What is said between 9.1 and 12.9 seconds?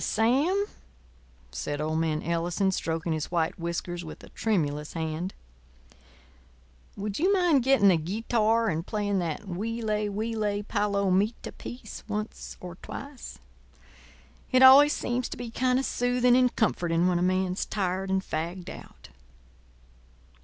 that 'Huile, huile, palomita' piece once or